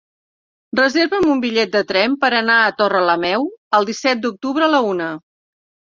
Reserva'm 0.79 1.27
un 1.33 1.43
bitllet 1.43 1.75
de 1.75 1.83
tren 1.91 2.17
per 2.25 2.31
anar 2.37 2.57
a 2.63 2.73
Torrelameu 2.79 3.45
el 3.81 3.89
disset 3.91 4.25
d'octubre 4.25 4.71
a 4.71 4.75
la 4.79 4.85
una. 4.95 5.15